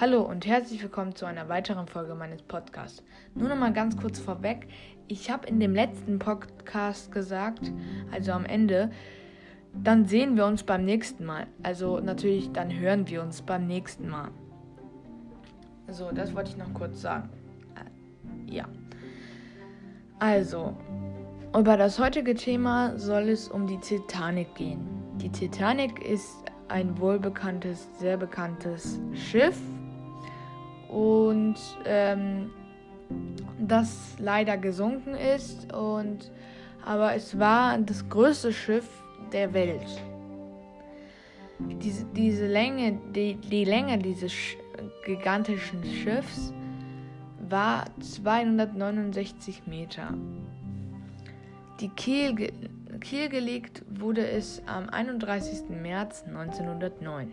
Hallo 0.00 0.22
und 0.22 0.46
herzlich 0.46 0.82
willkommen 0.82 1.14
zu 1.14 1.26
einer 1.26 1.50
weiteren 1.50 1.86
Folge 1.86 2.14
meines 2.14 2.40
Podcasts. 2.40 3.02
Nur 3.34 3.50
noch 3.50 3.56
mal 3.58 3.70
ganz 3.70 3.98
kurz 3.98 4.18
vorweg. 4.18 4.66
Ich 5.08 5.30
habe 5.30 5.46
in 5.46 5.60
dem 5.60 5.74
letzten 5.74 6.18
Podcast 6.18 7.12
gesagt, 7.12 7.70
also 8.10 8.32
am 8.32 8.46
Ende, 8.46 8.90
dann 9.74 10.06
sehen 10.06 10.38
wir 10.38 10.46
uns 10.46 10.62
beim 10.62 10.86
nächsten 10.86 11.26
Mal. 11.26 11.48
Also 11.62 12.00
natürlich, 12.00 12.50
dann 12.50 12.72
hören 12.72 13.08
wir 13.08 13.20
uns 13.20 13.42
beim 13.42 13.66
nächsten 13.66 14.08
Mal. 14.08 14.30
So, 15.88 16.10
das 16.12 16.34
wollte 16.34 16.52
ich 16.52 16.56
noch 16.56 16.72
kurz 16.72 17.02
sagen. 17.02 17.28
Äh, 17.74 18.54
ja. 18.54 18.64
Also, 20.18 20.78
über 21.54 21.76
das 21.76 21.98
heutige 21.98 22.34
Thema 22.34 22.98
soll 22.98 23.28
es 23.28 23.48
um 23.48 23.66
die 23.66 23.78
Titanic 23.80 24.54
gehen. 24.54 24.80
Die 25.16 25.28
Titanic 25.28 26.02
ist 26.08 26.38
ein 26.68 26.98
wohlbekanntes, 26.98 27.86
sehr 27.98 28.16
bekanntes 28.16 28.98
Schiff 29.12 29.60
und 30.90 31.56
ähm, 31.84 32.50
das 33.58 34.16
leider 34.18 34.56
gesunken 34.56 35.14
ist 35.14 35.72
und 35.72 36.30
aber 36.84 37.14
es 37.14 37.38
war 37.38 37.78
das 37.78 38.08
größte 38.08 38.52
Schiff 38.52 38.88
der 39.32 39.52
Welt. 39.52 39.86
Diese, 41.58 42.04
diese 42.06 42.46
Länge, 42.46 42.98
die, 43.14 43.34
die 43.34 43.64
Länge 43.64 43.98
dieses 43.98 44.32
Sch 44.32 44.56
gigantischen 45.04 45.84
Schiffs 45.84 46.54
war 47.48 47.84
269 48.00 49.66
Meter. 49.66 50.14
Die 51.80 51.88
Kiel, 51.90 52.52
Kiel 53.00 53.28
gelegt 53.28 53.82
wurde 53.90 54.26
es 54.26 54.62
am 54.66 54.88
31. 54.88 55.68
März 55.68 56.24
1909. 56.26 57.32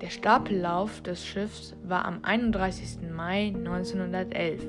Der 0.00 0.10
Stapellauf 0.10 1.00
des 1.00 1.24
Schiffs 1.24 1.74
war 1.82 2.04
am 2.04 2.22
31. 2.22 2.98
Mai 3.10 3.54
1911. 3.56 4.62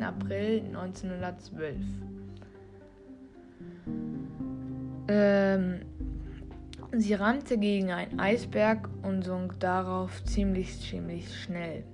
April 0.00 0.62
1912. 0.68 1.76
Ähm, 5.08 5.80
sie 6.96 7.14
rannte 7.14 7.58
gegen 7.58 7.90
einen 7.90 8.18
Eisberg 8.18 8.88
und 9.02 9.24
sunk 9.24 9.58
darauf 9.60 10.22
ziemlich, 10.24 10.80
ziemlich 10.80 11.34
schnell. 11.42 11.84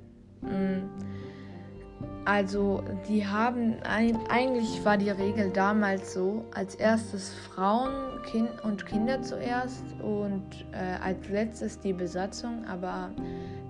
Mm. 0.43 0.89
Also, 2.25 2.83
die 3.09 3.25
haben 3.25 3.77
eigentlich 3.85 4.85
war 4.85 4.97
die 4.97 5.11
Regel 5.11 5.51
damals 5.53 6.13
so, 6.13 6.45
als 6.53 6.75
erstes 6.75 7.33
Frauen 7.33 8.21
kind 8.25 8.65
und 8.65 8.85
Kinder 8.85 9.23
zuerst 9.23 9.85
und 10.03 10.43
äh, 10.73 11.01
als 11.01 11.29
letztes 11.29 11.79
die 11.79 11.93
Besatzung, 11.93 12.65
aber 12.65 13.11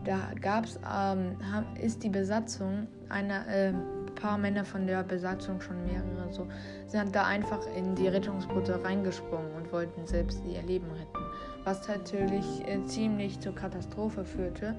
da 0.05 0.31
gab's 0.41 0.81
ähm, 0.91 1.37
ist 1.83 2.03
die 2.03 2.09
Besatzung 2.09 2.87
einer 3.11 3.47
äh, 3.47 3.75
paar 4.17 4.37
Männer 4.37 4.65
von 4.65 4.87
der 4.87 5.05
Besatzung 5.05 5.61
schon 5.61 5.85
mehrere 5.85 6.17
so 6.31 6.49
sind 6.87 7.15
da 7.15 7.25
einfach 7.25 7.61
in 7.77 7.95
die 7.95 8.09
Rettungsboote 8.09 8.83
reingesprungen 8.85 9.53
und 9.53 9.73
wollten 9.73 10.07
selbst 10.07 10.41
ihr 10.45 10.63
Leben 10.63 10.91
retten, 10.91 11.25
was 11.65 11.87
natürlich 11.89 12.67
äh, 12.67 12.83
ziemlich 12.85 13.41
zur 13.41 13.55
Katastrophe 13.55 14.25
führte. 14.25 14.77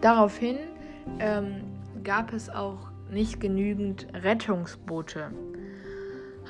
Daraufhin 0.00 0.58
ähm, 1.18 1.62
gab 2.04 2.32
es 2.32 2.48
auch 2.48 2.90
nicht 3.10 3.40
genügend 3.40 4.06
Rettungsboote. 4.14 5.30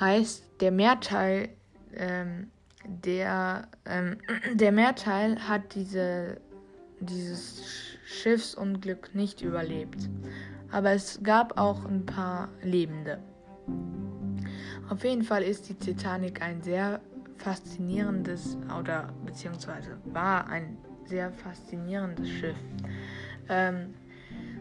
Heißt, 0.01 0.45
der 0.61 0.71
Mehrteil, 0.71 1.51
ähm, 1.95 2.51
der, 2.85 3.69
ähm, 3.87 4.19
der 4.55 4.73
Mehrteil 4.73 5.49
hat 5.49 5.75
diese, 5.75 6.41
dieses 7.01 7.63
Schiffsunglück 8.07 9.15
nicht 9.15 9.43
überlebt. 9.43 10.09
Aber 10.77 10.93
es 10.93 11.19
gab 11.23 11.59
auch 11.59 11.87
ein 11.87 12.05
paar 12.05 12.51
Lebende. 12.61 13.19
Auf 14.91 15.03
jeden 15.05 15.23
Fall 15.23 15.43
ist 15.43 15.71
die 15.71 15.75
Titanic 15.75 16.43
ein 16.43 16.61
sehr 16.61 17.01
faszinierendes 17.39 18.59
oder 18.79 19.09
beziehungsweise 19.25 19.97
war 20.13 20.47
ein 20.49 20.77
sehr 21.07 21.33
faszinierendes 21.33 22.29
Schiff. 22.29 22.59
Ähm, 23.49 23.95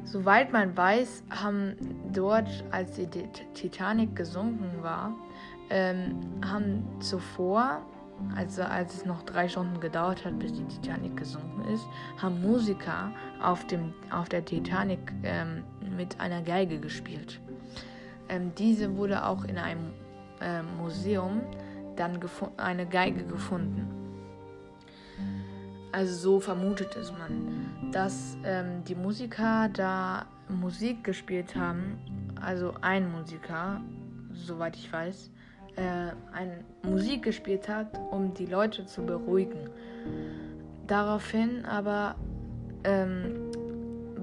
Soweit 0.05 0.53
man 0.53 0.77
weiß, 0.77 1.23
haben 1.31 1.75
dort, 2.13 2.63
als 2.69 2.95
die 2.95 3.07
Titanic 3.55 4.15
gesunken 4.15 4.83
war, 4.83 5.15
ähm, 5.71 6.15
haben 6.45 6.85
zuvor, 6.99 7.81
also 8.35 8.61
als 8.61 8.97
es 8.97 9.05
noch 9.05 9.23
drei 9.23 9.49
Stunden 9.49 9.79
gedauert 9.79 10.23
hat, 10.23 10.37
bis 10.37 10.53
die 10.53 10.63
Titanic 10.65 11.17
gesunken 11.17 11.65
ist, 11.73 11.85
haben 12.21 12.39
Musiker 12.39 13.11
auf, 13.41 13.65
dem, 13.65 13.95
auf 14.11 14.29
der 14.29 14.45
Titanic 14.45 14.99
ähm, 15.23 15.63
mit 15.95 16.19
einer 16.19 16.41
Geige 16.41 16.79
gespielt. 16.79 17.39
Ähm, 18.29 18.51
diese 18.57 18.97
wurde 18.97 19.25
auch 19.25 19.44
in 19.44 19.57
einem 19.57 19.94
äh, 20.41 20.61
Museum 20.61 21.41
dann 21.95 22.19
eine 22.57 22.85
Geige 22.85 23.23
gefunden. 23.23 23.88
Also 25.91 26.13
so 26.13 26.39
vermutet 26.39 26.95
es 26.97 27.11
man, 27.11 27.91
dass 27.91 28.38
ähm, 28.44 28.84
die 28.84 28.95
Musiker 28.95 29.69
da 29.72 30.25
Musik 30.50 31.03
gespielt 31.05 31.55
haben, 31.55 31.97
also 32.41 32.73
ein 32.81 33.09
Musiker, 33.11 33.79
soweit 34.34 34.75
ich 34.75 34.91
weiß, 34.91 35.31
äh, 35.78 35.81
eine 36.34 36.63
Musik 36.84 37.23
gespielt 37.23 37.69
hat, 37.69 37.97
um 38.11 38.34
die 38.34 38.45
Leute 38.45 38.85
zu 38.85 39.03
beruhigen. 39.05 39.69
Daraufhin 40.85 41.66
aber 41.66 42.16
ähm, 42.84 43.51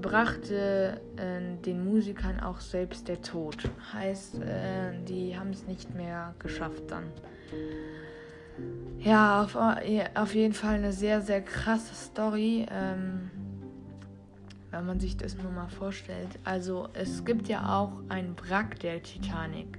brachte 0.03 1.01
äh, 1.17 1.57
den 1.65 1.83
Musikern 1.83 2.39
auch 2.39 2.59
selbst 2.59 3.07
der 3.07 3.23
Tod. 3.23 3.57
Heißt, 3.91 4.35
äh, 4.35 5.03
die 5.07 5.35
haben 5.35 5.49
es 5.49 5.65
nicht 5.65 5.95
mehr 5.95 6.35
geschafft 6.37 6.83
dann. 6.89 7.05
Ja, 8.99 9.41
auf, 9.41 9.55
auf, 9.55 10.35
jeden 10.35 10.53
Fall 10.53 10.75
eine 10.75 10.93
sehr, 10.93 11.21
sehr 11.21 11.41
krasse 11.41 11.95
Story. 11.95 12.67
Ähm, 12.69 13.31
wenn 14.73 14.85
man 14.87 14.99
sich 14.99 15.15
das 15.15 15.37
nur 15.37 15.51
mal 15.51 15.69
vorstellt. 15.69 16.39
Also 16.43 16.89
es 16.93 17.23
gibt 17.23 17.47
ja 17.47 17.79
auch 17.79 17.93
ein 18.09 18.35
Wrack 18.41 18.79
der 18.79 19.01
Titanic. 19.03 19.77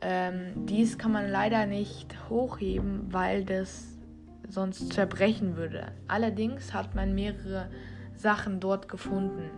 Ähm, 0.00 0.66
dies 0.66 0.96
kann 0.98 1.10
man 1.10 1.28
leider 1.28 1.66
nicht 1.66 2.16
hochheben, 2.30 3.12
weil 3.12 3.44
das 3.44 3.98
sonst 4.48 4.92
zerbrechen 4.92 5.56
würde. 5.56 5.88
Allerdings 6.06 6.72
hat 6.72 6.94
man 6.94 7.14
mehrere 7.14 7.68
Sachen 8.18 8.60
dort 8.60 8.88
gefunden. 8.88 9.50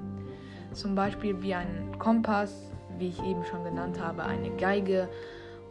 Zum 0.72 0.94
Beispiel 0.94 1.40
wie 1.42 1.54
ein 1.54 1.98
Kompass, 1.98 2.70
wie 2.98 3.08
ich 3.08 3.22
eben 3.22 3.44
schon 3.44 3.64
genannt 3.64 4.00
habe, 4.00 4.22
eine 4.22 4.50
Geige 4.50 5.08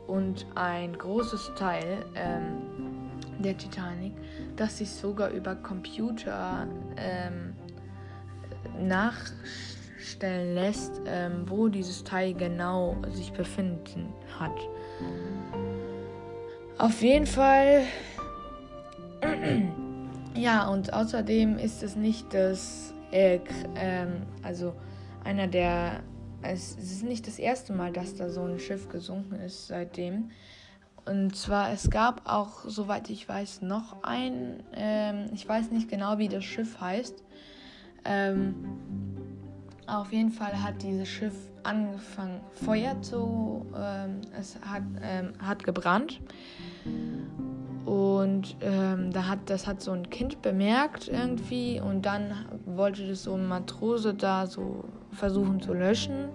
und 0.07 0.45
ein 0.55 0.97
großes 0.97 1.51
Teil 1.55 2.03
ähm, 2.15 3.11
der 3.37 3.57
Titanic, 3.57 4.13
das 4.55 4.79
sich 4.79 4.89
sogar 4.89 5.29
über 5.29 5.55
Computer 5.55 6.67
ähm, 6.97 7.55
nachstellen 8.79 10.55
lässt, 10.55 11.01
ähm, 11.05 11.43
wo 11.45 11.67
dieses 11.67 12.03
Teil 12.03 12.33
genau 12.33 12.97
sich 13.13 13.31
befinden 13.31 14.11
hat. 14.37 14.57
Auf 16.77 17.01
jeden 17.01 17.27
Fall. 17.27 17.83
ja, 20.39 20.67
und 20.67 20.93
außerdem 20.93 21.57
ist 21.57 21.83
es 21.83 21.95
nicht 21.95 22.33
das, 22.33 22.93
äh, 23.11 23.39
also 24.43 24.73
einer 25.23 25.47
der 25.47 26.01
es 26.41 26.75
ist 26.75 27.03
nicht 27.03 27.27
das 27.27 27.39
erste 27.39 27.73
Mal, 27.73 27.91
dass 27.91 28.15
da 28.15 28.29
so 28.29 28.43
ein 28.43 28.59
Schiff 28.59 28.89
gesunken 28.89 29.35
ist 29.35 29.67
seitdem. 29.67 30.31
Und 31.05 31.35
zwar, 31.35 31.71
es 31.71 31.89
gab 31.89 32.29
auch, 32.29 32.65
soweit 32.65 33.09
ich 33.09 33.27
weiß, 33.27 33.61
noch 33.61 34.03
ein, 34.03 34.63
ähm, 34.73 35.25
ich 35.33 35.47
weiß 35.47 35.71
nicht 35.71 35.89
genau, 35.89 36.17
wie 36.17 36.27
das 36.27 36.43
Schiff 36.43 36.79
heißt. 36.79 37.23
Ähm, 38.05 38.55
auf 39.87 40.13
jeden 40.13 40.31
Fall 40.31 40.61
hat 40.61 40.81
dieses 40.83 41.07
Schiff 41.07 41.33
angefangen, 41.63 42.41
Feuer 42.53 43.01
zu, 43.01 43.65
ähm, 43.75 44.21
es 44.39 44.57
hat, 44.61 44.83
ähm, 45.01 45.33
hat 45.39 45.63
gebrannt. 45.63 46.21
Und 47.85 48.55
ähm, 48.61 49.11
da 49.11 49.27
hat, 49.27 49.39
das 49.47 49.65
hat 49.67 49.81
so 49.81 49.91
ein 49.91 50.09
Kind 50.09 50.41
bemerkt 50.41 51.07
irgendwie 51.07 51.81
und 51.81 52.05
dann 52.05 52.45
wollte 52.65 53.07
das 53.07 53.23
so 53.23 53.33
ein 53.33 53.47
Matrose 53.47 54.13
da 54.13 54.47
so 54.47 54.83
versuchen 55.11 55.61
zu 55.61 55.73
löschen. 55.73 56.29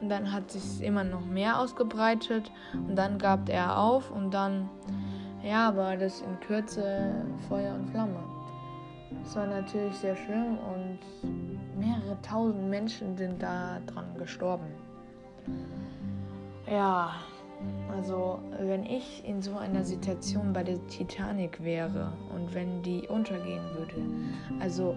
Und 0.00 0.08
dann 0.08 0.32
hat 0.32 0.50
sich 0.50 0.84
immer 0.84 1.04
noch 1.04 1.24
mehr 1.24 1.58
ausgebreitet 1.60 2.50
und 2.74 2.96
dann 2.96 3.18
gab 3.18 3.48
er 3.48 3.78
auf 3.78 4.10
und 4.10 4.32
dann, 4.32 4.68
ja, 5.44 5.76
war 5.76 5.96
das 5.96 6.20
in 6.22 6.40
Kürze 6.40 7.24
Feuer 7.48 7.74
und 7.74 7.88
Flamme. 7.90 8.18
Es 9.24 9.36
war 9.36 9.46
natürlich 9.46 9.94
sehr 9.94 10.16
schlimm 10.16 10.58
und 10.58 10.98
mehrere 11.78 12.20
tausend 12.22 12.68
Menschen 12.68 13.16
sind 13.16 13.42
da 13.42 13.78
dran 13.86 14.06
gestorben. 14.18 14.66
Ja, 16.68 17.14
also 17.94 18.40
wenn 18.58 18.84
ich 18.84 19.22
in 19.26 19.42
so 19.42 19.56
einer 19.56 19.84
Situation 19.84 20.52
bei 20.52 20.62
der 20.62 20.84
Titanic 20.86 21.62
wäre 21.62 22.12
und 22.34 22.54
wenn 22.54 22.82
die 22.82 23.06
untergehen 23.08 23.64
würde, 23.74 23.94
also 24.60 24.96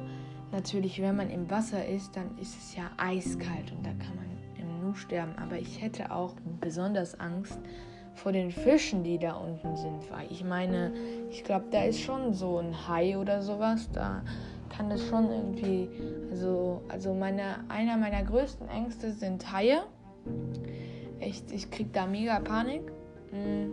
natürlich, 0.51 1.01
wenn 1.01 1.15
man 1.15 1.29
im 1.29 1.49
Wasser 1.49 1.85
ist, 1.85 2.15
dann 2.15 2.37
ist 2.37 2.57
es 2.57 2.75
ja 2.75 2.89
eiskalt 2.97 3.71
und 3.71 3.85
da 3.85 3.91
kann 3.91 4.15
man 4.15 4.25
im 4.57 4.81
Nu 4.81 4.93
sterben. 4.93 5.33
Aber 5.37 5.57
ich 5.57 5.81
hätte 5.81 6.11
auch 6.11 6.33
besonders 6.61 7.19
Angst 7.19 7.59
vor 8.15 8.31
den 8.31 8.49
Fischen, 8.49 9.03
die 9.03 9.19
da 9.19 9.33
unten 9.33 9.75
sind, 9.75 10.09
weil 10.09 10.31
ich 10.31 10.43
meine, 10.43 10.93
ich 11.29 11.43
glaube, 11.43 11.65
da 11.71 11.83
ist 11.83 11.99
schon 11.99 12.33
so 12.33 12.59
ein 12.59 12.87
Hai 12.87 13.17
oder 13.17 13.41
sowas, 13.41 13.89
da 13.91 14.23
kann 14.69 14.89
es 14.91 15.05
schon 15.07 15.29
irgendwie, 15.29 15.89
also, 16.31 16.81
also 16.87 17.13
meine, 17.13 17.69
einer 17.69 17.97
meiner 17.97 18.23
größten 18.23 18.67
Ängste 18.69 19.11
sind 19.11 19.51
Haie. 19.51 19.83
Echt, 21.19 21.51
ich 21.51 21.69
krieg 21.71 21.93
da 21.93 22.05
mega 22.05 22.39
Panik. 22.39 22.91
Mhm. 23.31 23.71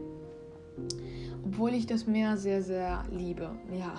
Obwohl 1.45 1.75
ich 1.75 1.87
das 1.87 2.07
Meer 2.07 2.37
sehr, 2.37 2.63
sehr 2.63 3.05
liebe. 3.11 3.51
Ja. 3.73 3.95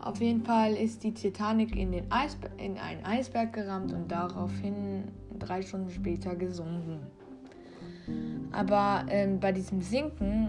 Auf 0.00 0.20
jeden 0.20 0.42
Fall 0.42 0.74
ist 0.74 1.04
die 1.04 1.12
Titanic 1.12 1.76
in, 1.76 1.92
den 1.92 2.10
Eisbe 2.10 2.48
in 2.56 2.78
einen 2.78 3.04
Eisberg 3.04 3.52
gerammt 3.52 3.92
und 3.92 4.10
daraufhin 4.10 5.04
drei 5.38 5.60
Stunden 5.60 5.90
später 5.90 6.34
gesunken. 6.34 7.00
Aber 8.50 9.04
ähm, 9.08 9.38
bei 9.38 9.52
diesem 9.52 9.82
Sinken 9.82 10.48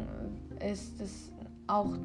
ist 0.59 0.99
es 1.01 1.31
auch 1.67 1.97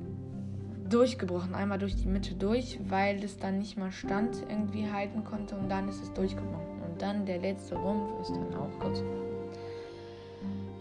durchgebrochen, 0.88 1.54
einmal 1.54 1.78
durch 1.78 1.96
die 1.96 2.06
Mitte 2.06 2.34
durch, 2.34 2.78
weil 2.88 3.22
es 3.22 3.38
dann 3.38 3.58
nicht 3.58 3.78
mal 3.78 3.90
stand 3.90 4.44
irgendwie 4.48 4.90
halten 4.90 5.24
konnte 5.24 5.56
und 5.56 5.68
dann 5.68 5.88
ist 5.88 6.02
es 6.02 6.12
durchgebrochen. 6.12 6.82
Und 6.88 7.00
dann 7.00 7.26
der 7.26 7.38
letzte 7.38 7.76
Rumpf 7.76 8.20
ist 8.20 8.30
dann 8.30 8.54
auch 8.54 8.78
kurz. 8.78 9.02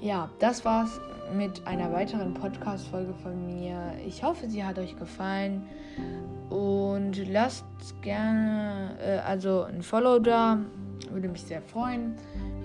Ja, 0.06 0.30
das 0.38 0.64
war's 0.64 1.02
mit 1.36 1.66
einer 1.66 1.92
weiteren 1.92 2.36
Podcast-Folge 2.36 3.16
von 3.24 3.48
mir. 3.48 3.94
Ich 4.06 4.22
hoffe, 4.22 4.48
sie 4.48 4.64
hat 4.64 4.78
euch 4.78 4.96
gefallen. 5.00 5.64
Und 6.52 7.28
lasst 7.28 7.66
gerne, 8.04 9.00
äh, 9.04 9.18
also 9.28 9.64
ein 9.64 9.82
Follow 9.82 10.20
da. 10.20 10.60
Würde 11.10 11.28
mich 11.28 11.42
sehr 11.42 11.64
freuen. 11.64 12.16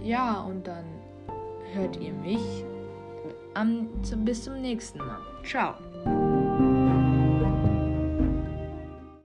Ja, 0.03 0.43
und 0.43 0.67
dann 0.67 0.85
hört 1.73 1.97
ihr 1.99 2.13
mich 2.13 2.63
am, 3.55 3.89
bis 4.19 4.45
zum 4.45 4.61
nächsten 4.61 4.99
Mal. 4.99 5.21
Ciao. 5.43 5.77